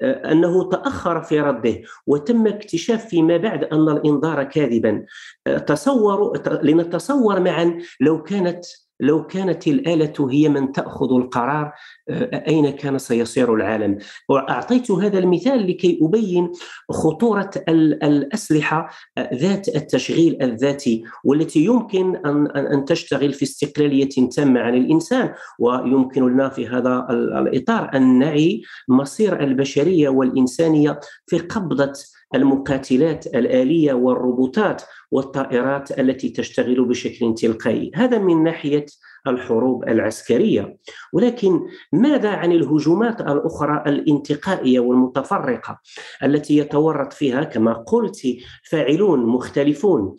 آه، 0.02 0.32
أنه 0.32 0.68
تأخر 0.68 1.22
في 1.22 1.40
رده 1.40 1.82
وتم 2.06 2.46
اكتشاف 2.46 3.06
فيما 3.06 3.36
بعد 3.36 3.64
أن 3.64 3.88
الإنذار 3.88 4.42
كاذبا. 4.44 5.04
آه، 5.46 5.58
تصوروا 5.58 6.36
لنتصور 6.62 7.40
معا 7.40 7.78
لو 8.00 8.22
كانت 8.22 8.64
لو 9.02 9.26
كانت 9.26 9.66
الآلة 9.66 10.28
هي 10.30 10.48
من 10.48 10.72
تأخذ 10.72 11.12
القرار 11.12 11.72
آه، 12.08 12.44
أين 12.48 12.70
كان 12.70 12.98
سيصير 12.98 13.54
العالم؟ 13.54 13.98
وأعطيت 14.28 14.90
هذا 14.90 15.18
المثال 15.18 15.66
لكي 15.70 15.98
أبين 16.02 16.52
خطورة 16.90 17.50
الأسلحة 17.68 18.90
آه، 19.18 19.30
ذات 19.34 19.68
التشغيل 19.68 20.42
الذاتي 20.42 21.04
والتي 21.24 21.64
يمكن 21.64 22.16
أن, 22.16 22.46
أن 22.46 22.84
تشتغل 22.84 23.32
في 23.32 23.42
استقلالية 23.42 24.28
تامة 24.28 24.60
عن 24.60 24.74
الإنسان. 24.74 25.34
ويمكن 25.58 26.32
لنا 26.32 26.48
في 26.48 26.68
هذا 26.68 27.06
الإطار 27.10 27.90
أن 27.94 28.18
نعي 28.18 28.62
مصير 28.88 29.42
البشرية 29.42 30.08
والإنسانية 30.08 31.00
في 31.26 31.38
قبضة 31.38 31.92
المقاتلات 32.34 33.26
الآلية 33.26 33.92
والروبوتات 33.92 34.82
والطائرات 35.10 35.98
التي 35.98 36.28
تشتغل 36.28 36.84
بشكل 36.84 37.34
تلقائي. 37.34 37.90
هذا 37.94 38.18
من 38.18 38.44
ناحية 38.44 38.86
الحروب 39.26 39.88
العسكرية. 39.88 40.76
ولكن 41.12 41.60
ماذا 41.92 42.30
عن 42.30 42.52
الهجومات 42.52 43.20
الأخرى 43.20 43.82
الانتقائية 43.86 44.80
والمتفرقة 44.80 45.80
التي 46.24 46.56
يتورط 46.56 47.12
فيها 47.12 47.44
كما 47.44 47.72
قلت 47.72 48.20
فاعلون 48.70 49.26
مختلفون؟ 49.26 50.16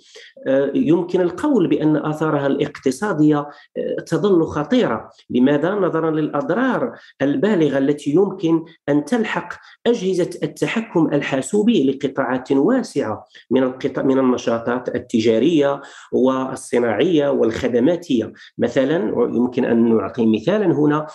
آه، 0.47 0.71
يمكن 0.75 1.21
القول 1.21 1.67
بأن 1.67 1.95
آثارها 1.95 2.47
الاقتصادية 2.47 3.37
آه، 3.37 4.01
تظل 4.07 4.45
خطيرة. 4.45 5.09
لماذا؟ 5.29 5.71
نظرا 5.71 6.11
للأضرار 6.11 6.91
البالغة 7.21 7.77
التي 7.77 8.11
يمكن 8.11 8.63
أن 8.89 9.05
تلحق 9.05 9.53
أجهزة 9.87 10.29
التحكم 10.43 11.09
الحاسوبي 11.13 11.91
لقطاعات 11.91 12.51
واسعة 12.51 13.25
من 13.51 13.63
القطع 13.63 14.01
من 14.01 14.19
النشاطات 14.19 14.95
التجارية 14.95 15.81
والصناعية 16.11 17.29
والخدماتية. 17.29 18.33
مثلا 18.57 18.92
مثلا 18.97 19.35
يمكن 19.35 19.65
أن 19.65 19.97
نعطي 19.97 20.25
مثالا 20.25 20.65
هنا 20.65 21.07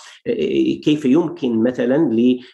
كيف 0.84 1.04
يمكن 1.04 1.62
مثلا 1.62 2.10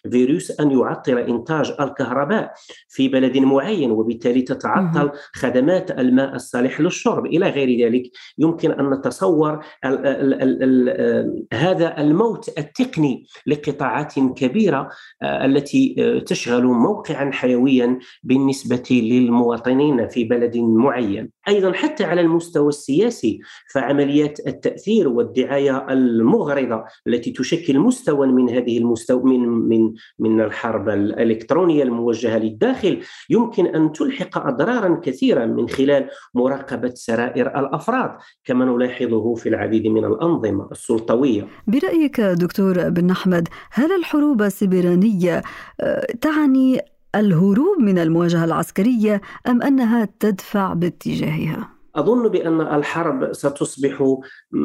لفيروس 0.07 0.61
أن 0.61 0.71
يعطل 0.71 1.19
إنتاج 1.19 1.73
الكهرباء 1.81 2.53
في 2.89 3.09
بلد 3.09 3.39
معين 3.39 3.91
وبالتالي 3.91 4.43
تتعطل 4.43 5.11
خدمات 5.33 5.91
الماء 5.91 6.35
الصالح 6.35 6.81
للشرب. 6.81 7.27
إلى 7.27 7.49
غير 7.49 7.87
ذلك 7.87 8.11
يمكن 8.39 8.71
أن 8.71 8.91
نتصور 8.91 9.53
ال 9.85 10.07
ال 10.07 10.35
ال 10.43 10.63
ال 10.63 11.47
هذا 11.53 12.01
الموت 12.01 12.59
التقني 12.59 13.27
لقطاعات 13.47 14.15
كبيرة 14.37 14.89
التي 15.23 15.95
تشغل 16.27 16.65
موقعا 16.65 17.31
حيويا 17.31 17.99
بالنسبة 18.23 18.83
للمواطنين 18.91 20.09
في 20.09 20.25
بلد 20.25 20.57
معين. 20.57 21.31
أيضا 21.49 21.73
حتى 21.73 22.05
على 22.05 22.21
المستوى 22.21 22.69
السياسي 22.69 23.41
فعمليات 23.75 24.47
التأثير 24.47 25.09
والدعاية 25.15 25.87
المغرضة 25.91 26.85
التي 27.07 27.31
تشكل 27.31 27.79
مستوى 27.79 28.27
من 28.27 28.51
هذه 28.51 28.79
المستوى 28.79 29.23
من 29.25 29.49
من 29.49 29.93
من 30.19 30.41
الحرب 30.41 30.89
الإلكترونية 30.89 31.83
الموجهة 31.83 32.39
للداخل 32.39 33.01
يمكن 33.31 33.67
أن 33.67 33.93
تلحق 33.93 34.39
أضرارا 34.39 35.01
كثيرة 35.03 35.45
من 35.47 35.69
خلال 35.69 36.09
مراقبة 36.35 36.93
سرائر 36.95 37.59
الأفراد 37.59 38.11
كما 38.45 38.65
نلاحظه 38.65 39.35
في 39.35 39.49
العديد 39.49 39.87
من 39.87 40.05
الأنظمة 40.05 40.69
السلطوية. 40.73 41.47
برأيك 41.67 42.21
دكتور 42.21 42.89
بن 42.89 43.11
أحمد 43.11 43.49
هل 43.71 43.93
الحروب 43.93 44.43
السبرانية 44.43 45.43
آه، 45.81 46.07
تعني 46.21 46.81
الهروب 47.15 47.81
من 47.81 47.99
المواجهة 47.99 48.45
العسكرية 48.45 49.21
أم 49.49 49.63
أنها 49.63 50.09
تدفع 50.21 50.73
باتجاهها؟ 50.73 51.74
أظن 51.97 52.29
بأن 52.29 52.61
الحرب 52.61 53.33
ستصبح 53.33 54.17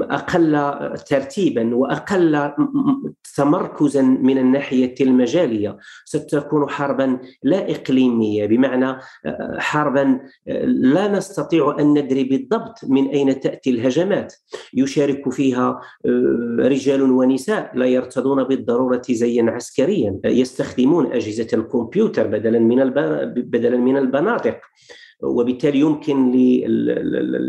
أقل 0.02 0.74
ترتيبا 1.08 1.76
وأقل 1.76 2.52
تمركزا 3.36 4.02
من 4.02 4.38
الناحية 4.38 4.96
المجالية. 5.02 5.78
ستكون 6.06 6.70
حربا 6.70 7.20
لا 7.44 7.72
إقليمية 7.72 8.46
بمعنى 8.46 9.00
حربا 9.58 10.20
لا 10.68 11.08
نستطيع 11.08 11.76
أن 11.80 12.00
ندري 12.00 12.24
بالضبط 12.24 12.80
من 12.84 13.08
أين 13.08 13.40
تأتي 13.40 13.70
الهجمات. 13.70 14.34
يشارك 14.74 15.30
فيها 15.30 15.82
رجال 16.60 17.02
ونساء 17.02 17.72
لا 17.76 17.86
يرتضون 17.86 18.44
بالضرورة 18.44 19.02
زيا 19.10 19.44
عسكريا 19.52 20.20
يستخدمون 20.26 21.12
أجهزة 21.12 21.48
الكمبيوتر 21.54 22.28
بدلا 22.28 22.60
من 22.60 22.90
بدلا 23.36 23.78
من 23.78 23.98
البنادق 23.98 24.58
وبالتالي 25.24 25.80
يمكن 25.80 26.32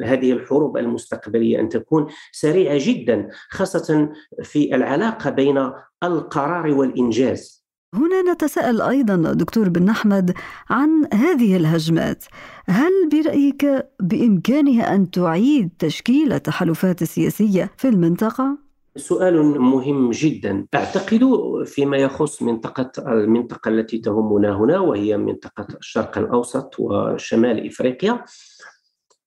لهذه 0.01 0.33
الحروب 0.33 0.77
المستقبلية 0.79 1.61
أن 1.61 1.69
تكون 1.69 2.07
سريعة 2.33 2.79
جدا 2.81 3.29
خاصة 3.51 4.13
في 4.43 4.75
العلاقة 4.75 5.31
بين 5.31 5.71
القرار 6.03 6.67
والإنجاز. 6.67 7.61
هنا 7.95 8.33
نتساءل 8.33 8.81
أيضا 8.81 9.33
دكتور 9.33 9.69
بن 9.69 9.89
أحمد 9.89 10.33
عن 10.71 11.07
هذه 11.15 11.57
الهجمات. 11.57 12.25
هل 12.67 12.93
برأيك 13.13 13.87
بإمكانها 14.01 14.95
أن 14.95 15.11
تعيد 15.11 15.71
تشكيل 15.79 16.33
التحالفات 16.33 17.03
السياسية 17.03 17.71
في 17.77 17.89
المنطقة؟ 17.89 18.70
سؤال 18.97 19.61
مهم 19.61 20.11
جدا. 20.11 20.67
أعتقد 20.75 21.21
فيما 21.65 21.97
يخص 21.97 22.43
منطقة 22.43 23.13
المنطقة 23.13 23.69
التي 23.69 23.99
تهمنا 23.99 24.57
هنا 24.57 24.81
وهي 24.81 25.17
منطقة 25.17 25.67
الشرق 25.79 26.19
الأوسط 26.19 26.75
وشمال 26.79 27.67
إفريقيا 27.67 28.25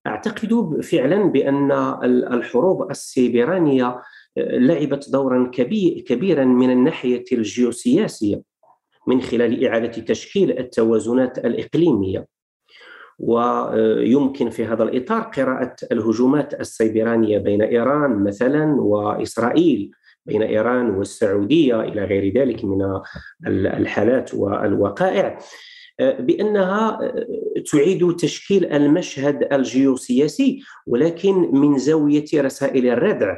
أعتقد 0.08 0.82
فعلا 0.82 1.24
بأن 1.24 1.72
الحروب 2.04 2.92
السيبرانية 2.92 4.02
لعبت 4.38 5.10
دورا 5.12 5.52
كبيرا 6.06 6.46
من 6.46 6.72
الناحية 6.72 7.24
الجيوسياسية 7.32 8.42
من 9.08 9.22
خلال 9.22 9.66
إعادة 9.68 10.02
تشكيل 10.02 10.60
التوازنات 10.60 11.38
الإقليمية. 11.38 12.28
ويمكن 13.20 14.50
في 14.50 14.66
هذا 14.66 14.84
الإطار 14.84 15.22
قراءة 15.22 15.76
الهجومات 15.92 16.54
السيبرانية 16.54 17.38
بين 17.38 17.62
إيران 17.62 18.24
مثلا 18.24 18.76
وإسرائيل 18.82 19.92
بين 20.26 20.42
إيران 20.42 20.90
والسعودية 20.90 21.82
إلى 21.82 22.04
غير 22.04 22.34
ذلك 22.34 22.66
من 22.66 23.02
الحالات 23.48 24.34
والوقائع. 24.34 25.40
بأنها 26.00 27.00
تعيد 27.72 28.16
تشكيل 28.16 28.66
المشهد 28.66 29.54
الجيوسياسي 29.54 30.62
ولكن 30.88 31.34
من 31.34 31.78
زاوية 31.78 32.26
رسائل 32.36 32.88
الردع 32.88 33.36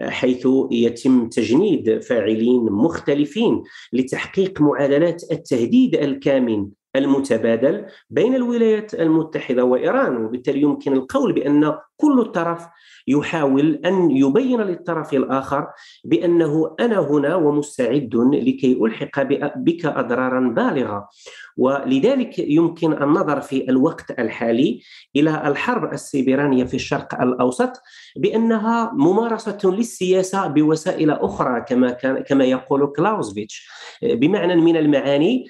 حيث 0.00 0.48
يتم 0.70 1.28
تجنيد 1.28 2.02
فاعلين 2.02 2.62
مختلفين 2.62 3.62
لتحقيق 3.92 4.60
معادلات 4.60 5.22
التهديد 5.32 5.94
الكامن 5.94 6.68
المتبادل 6.96 7.86
بين 8.10 8.34
الولايات 8.34 8.94
المتحدة 8.94 9.64
وإيران 9.64 10.16
وبالتالي 10.24 10.62
يمكن 10.62 10.92
القول 10.92 11.32
بأن 11.32 11.74
كل 11.96 12.24
طرف 12.24 12.66
يحاول 13.08 13.80
أن 13.84 14.10
يبين 14.10 14.60
للطرف 14.60 15.14
الآخر 15.14 15.66
بأنه 16.04 16.76
أنا 16.80 16.98
هنا 16.98 17.34
ومستعد 17.36 18.14
لكي 18.14 18.78
ألحق 18.82 19.22
بك 19.56 19.86
أضرارا 19.86 20.40
بالغة. 20.40 21.08
ولذلك 21.56 22.38
يمكن 22.38 23.02
النظر 23.02 23.40
في 23.40 23.70
الوقت 23.70 24.18
الحالي 24.18 24.80
إلى 25.16 25.48
الحرب 25.48 25.92
السيبرانية 25.92 26.64
في 26.64 26.74
الشرق 26.74 27.22
الأوسط 27.22 27.72
بأنها 28.16 28.92
ممارسة 28.94 29.58
للسياسة 29.64 30.46
بوسائل 30.46 31.10
أخرى 31.10 31.60
كما 31.60 31.90
كان 31.90 32.18
كما 32.18 32.44
يقول 32.44 32.92
كلاوزفيتش. 32.96 33.68
بمعنى 34.02 34.56
من 34.56 34.76
المعاني 34.76 35.44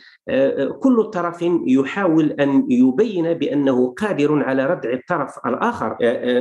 كل 0.81 1.05
طرف 1.05 1.45
يحاول 1.67 2.33
أن 2.33 2.67
يبين 2.71 3.35
بأنه 3.35 3.95
قادر 3.95 4.43
على 4.43 4.67
ردع 4.67 4.93
الطرف 4.93 5.47
الآخر. 5.47 5.97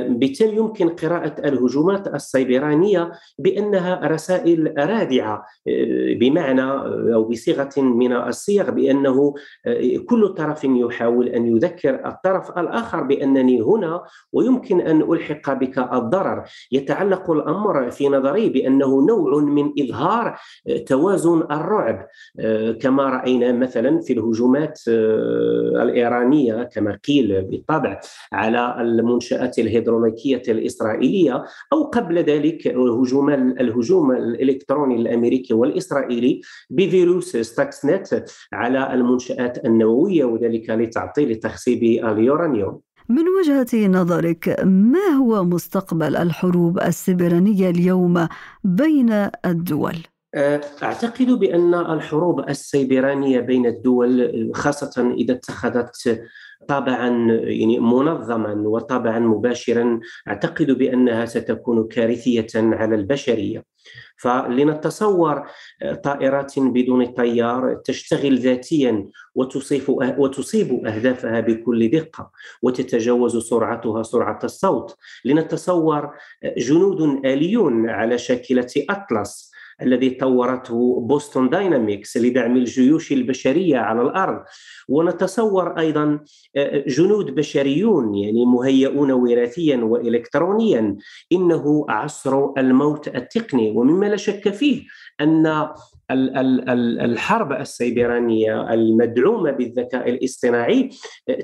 بالتالي 0.08 0.56
يمكن 0.56 0.88
قراءة 0.88 1.34
الهجومات 1.48 2.14
السيبرانية 2.14 3.12
بأنها 3.38 4.00
رسائل 4.04 4.74
رادعة؟ 4.78 5.44
بمعنى 6.20 6.72
أو 7.14 7.24
بصيغة 7.24 7.70
من 7.76 8.12
الصيغ 8.12 8.70
بأنه 8.70 9.34
كل 10.06 10.28
طرف 10.28 10.64
يحاول 10.64 11.28
أن 11.28 11.46
يذكر 11.46 12.06
الطرف 12.06 12.58
الآخر 12.58 13.02
بأنني 13.02 13.60
هنا 13.60 14.02
ويمكن 14.32 14.80
أن 14.80 15.02
ألحق 15.02 15.52
بك 15.52 15.78
الضرر. 15.78 16.44
يتعلق 16.72 17.30
الأمر 17.30 17.90
في 17.90 18.08
نظري 18.08 18.48
بأنه 18.48 19.06
نوع 19.06 19.40
من 19.40 19.72
إظهار 19.80 20.38
توازن 20.86 21.42
الرعب. 21.50 22.06
كما 22.80 23.04
رأينا 23.04 23.52
مثلا 23.52 23.77
مثلا 23.78 24.00
في 24.00 24.12
الهجومات 24.12 24.80
آه، 24.88 25.82
الإيرانية 25.82 26.62
كما 26.62 26.98
قيل 27.08 27.42
بالطبع 27.42 28.00
على 28.32 28.76
المنشآت 28.80 29.58
الهيدروليكية 29.58 30.42
الإسرائيلية 30.48 31.44
أو 31.72 31.82
قبل 31.82 32.18
ذلك 32.18 32.68
هجوم 32.68 33.30
الهجوم 33.30 34.12
الإلكتروني 34.12 34.96
الأمريكي 34.96 35.54
والإسرائيلي 35.54 36.40
بفيروس 36.70 37.36
ستاكس 37.36 37.86
نت 37.86 38.24
على 38.52 38.94
المنشآت 38.94 39.64
النووية 39.64 40.24
وذلك 40.24 40.70
لتعطيل 40.70 41.34
تخصيب 41.36 41.82
اليورانيوم 41.82 42.80
من 43.08 43.24
وجهة 43.28 43.88
نظرك 43.88 44.56
ما 44.64 45.08
هو 45.18 45.44
مستقبل 45.44 46.16
الحروب 46.16 46.78
السبرانية 46.78 47.70
اليوم 47.70 48.28
بين 48.64 49.12
الدول؟ 49.46 49.96
أه، 50.34 50.60
أعتقد 50.82 51.26
بأن 51.26 51.74
الحروب 51.74 52.48
السيبرانية 52.48 53.40
بين 53.40 53.66
الدول 53.66 54.50
خاصة 54.54 55.14
إذا 55.18 55.34
اتخذت 55.34 56.22
طابعا 56.68 57.32
يعني 57.32 57.78
منظما 57.78 58.54
وطابعا 58.68 59.18
مباشرا 59.18 60.00
أعتقد 60.28 60.70
بأنها 60.70 61.26
ستكون 61.26 61.88
كارثية 61.88 62.46
على 62.54 62.94
البشرية. 62.94 63.64
فلنتصور 64.16 65.46
طائرات 66.04 66.58
بدون 66.58 67.06
طيار 67.06 67.74
تشتغل 67.84 68.38
ذاتيا 68.38 69.06
وتصيب 69.34 69.82
وتصيب 70.18 70.86
أهدافها 70.86 71.40
بكل 71.40 71.90
دقة 71.90 72.30
وتتجاوز 72.62 73.36
سرعتها 73.36 74.02
سرعة 74.02 74.38
الصوت. 74.44 74.96
لنتصور 75.24 76.10
جنود 76.58 77.26
آليون 77.26 77.90
على 77.90 78.18
شاكلة 78.18 78.68
أطلس. 78.90 79.47
الذي 79.82 80.10
طورته 80.10 81.00
بوستون 81.00 81.50
دايناميكس 81.50 82.16
لدعم 82.16 82.56
الجيوش 82.56 83.12
البشرية 83.12 83.78
على 83.78 84.02
الأرض. 84.02 84.42
ونتصور 84.88 85.78
أيضا 85.78 86.20
آه، 86.56 86.84
جنود 86.86 87.34
بشريون 87.34 88.14
يعني 88.14 88.46
مهيئون 88.46 89.10
وراثيا 89.10 89.76
والكترونيا. 89.76 90.96
إنه 91.32 91.86
عصر 91.88 92.58
الموت 92.58 93.08
التقني. 93.08 93.70
ومما 93.70 94.06
لا 94.06 94.16
شك 94.16 94.48
فيه 94.48 94.82
أن 95.20 95.68
الحرب 96.10 97.52
السيبرانية 97.52 98.74
المدعومة 98.74 99.50
بالذكاء 99.50 100.08
الاصطناعي 100.10 100.90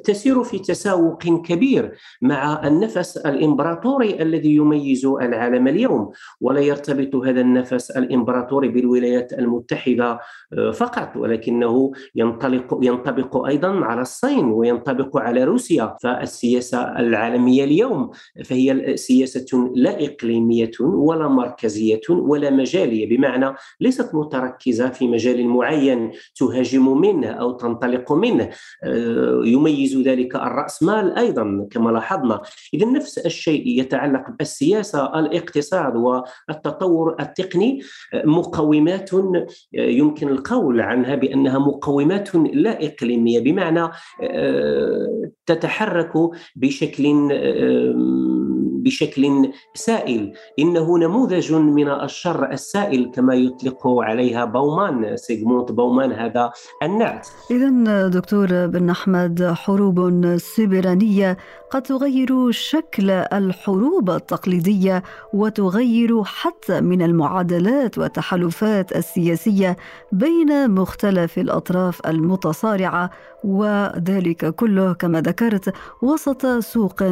تسير 0.04 0.44
في 0.44 0.58
تساوق 0.58 1.22
كبير 1.22 1.92
مع 2.22 2.66
النفس 2.66 3.16
الإمبراطوري 3.16 4.22
الذي 4.22 4.54
يميز 4.54 5.06
العالم 5.06 5.68
اليوم. 5.68 6.10
ولا 6.40 6.60
يرتبط 6.60 7.16
هذا 7.16 7.40
النفس 7.40 7.90
الإمبراطوري 7.90 8.68
بالولايات 8.68 9.32
المتحدة 9.32 10.20
آه، 10.52 10.70
فقط 10.70 11.16
ولكنه 11.16 11.92
ينطلق 12.14 12.78
ينطبق 12.82 13.46
أيضا 13.46 13.84
على 13.84 14.00
الصين 14.00 14.44
وينطبق 14.44 15.16
على 15.16 15.44
روسيا. 15.44 15.96
فالسياسة 16.02 16.98
العالمية 16.98 17.64
اليوم 17.64 18.10
فهي 18.44 18.96
سياسة 18.96 19.70
لا 19.74 20.04
إقليمية 20.04 20.70
ولا 20.80 21.28
مركزية 21.28 22.00
ولا 22.08 22.50
مجالية. 22.50 23.16
بمعنى 23.16 23.54
ليست 23.80 24.14
متركزه 24.14 24.53
مركزة 24.54 24.88
في 24.88 25.08
مجال 25.08 25.46
معين 25.48 26.10
تهاجم 26.36 27.00
منه 27.00 27.28
أو 27.28 27.52
تنطلق 27.52 28.12
منه. 28.12 28.50
آه، 28.84 29.40
يميز 29.44 29.96
ذلك 29.96 30.36
الرأسمال 30.36 31.18
أيضا 31.18 31.66
كما 31.70 31.90
لاحظنا. 31.90 32.42
إذا 32.74 32.86
نفس 32.86 33.18
الشيء 33.18 33.80
يتعلق 33.80 34.24
بالسياسة 34.38 35.18
الاقتصاد 35.18 35.96
والتطور 35.96 37.16
التقني. 37.20 37.80
آه، 38.14 38.26
مقومات 38.26 39.14
آه، 39.14 39.46
يمكن 39.74 40.28
القول 40.28 40.80
عنها 40.80 41.14
بأنها 41.14 41.58
مقومات 41.58 42.34
لا 42.34 42.86
إقليمية 42.86 43.40
بمعنى 43.40 43.88
تتحرك 45.46 46.12
بشكل 46.56 47.04
بشكل 48.84 49.52
سائل. 49.74 50.32
إنه 50.58 50.98
نموذج 50.98 51.52
من 51.52 51.88
الشر 51.88 52.50
السائل 52.50 53.10
كما 53.14 53.34
يطلق 53.34 53.86
عليها 53.86 54.44
بومان 54.44 55.16
سيغمونت 55.16 55.72
بومان 55.72 56.12
هذا 56.12 56.52
النعت. 56.82 57.28
اذا 57.50 58.08
دكتور 58.08 58.66
بن 58.66 58.90
أحمد 58.90 59.52
حروب 59.56 60.36
سبرانية 60.36 61.36
قد 61.70 61.82
تغير 61.82 62.50
شكل 62.50 63.10
الحروب 63.10 64.10
التقليدية 64.10 65.02
وتغير 65.32 66.24
حتى 66.24 66.80
من 66.80 67.02
المعادلات 67.02 67.98
والتحالفات 67.98 68.96
السياسية 68.96 69.76
بين 70.12 70.70
مختلف 70.70 71.38
الأطراف 71.38 72.06
المتصارعة 72.06 73.10
وذلك 73.44 74.54
كله 74.54 74.92
كما 74.92 75.20
ذكرت 75.20 75.74
وسط 76.02 76.46
سوق 76.46 77.02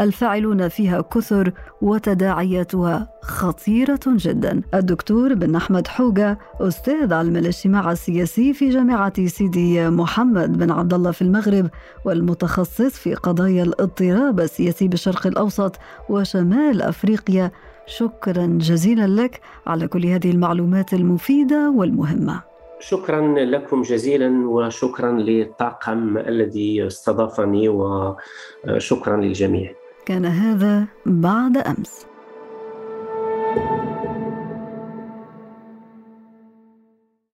الفاعلون 0.00 0.68
فيها 0.68 1.00
كثر 1.22 1.52
وتداعياتها 1.82 3.08
خطيرة 3.22 4.00
جدا. 4.06 4.62
الدكتور 4.74 5.34
بن 5.34 5.54
أحمد 5.54 5.86
حوجة 5.88 6.38
أستاذ 6.60 7.12
علم 7.12 7.36
الاجتماع 7.36 7.92
السياسي 7.92 8.52
في 8.52 8.70
جامعة 8.70 9.26
سيدي 9.26 9.88
محمد 9.88 10.58
بن 10.58 10.70
عبد 10.70 10.94
الله 10.94 11.10
في 11.10 11.22
المغرب 11.22 11.70
والمتخصص 12.04 12.98
في 12.98 13.14
قضايا 13.14 13.62
الاضطراب 13.62 14.40
السياسي 14.40 14.88
بالشرق 14.88 15.26
الأوسط 15.26 15.76
وشمال 16.08 16.82
أفريقيا. 16.82 17.50
شكرا 17.86 18.46
جزيلا 18.46 19.06
لك 19.22 19.40
على 19.66 19.88
كل 19.88 20.06
هذه 20.06 20.30
المعلومات 20.30 20.94
المفيدة 20.94 21.70
والمهمة. 21.70 22.42
شكرا 22.80 23.34
لكم 23.44 23.82
جزيلا 23.82 24.48
وشكرا 24.48 25.12
للطاقم 25.12 26.18
الذي 26.18 26.86
استضافني 26.86 27.68
وشكرا 27.68 29.16
للجميع. 29.16 29.81
كان 30.06 30.26
هذا 30.26 30.86
بعد 31.06 31.56
أمس. 31.56 32.11